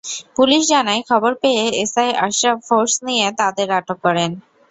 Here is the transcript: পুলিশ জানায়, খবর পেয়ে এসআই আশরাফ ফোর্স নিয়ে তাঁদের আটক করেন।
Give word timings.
পুলিশ 0.37 0.61
জানায়, 0.71 1.01
খবর 1.09 1.31
পেয়ে 1.41 1.63
এসআই 1.83 2.09
আশরাফ 2.25 2.57
ফোর্স 2.67 2.93
নিয়ে 3.07 3.25
তাঁদের 3.39 3.67
আটক 3.79 3.97
করেন। 4.05 4.31